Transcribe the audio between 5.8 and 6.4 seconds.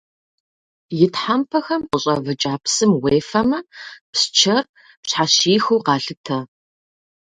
къалъытэ.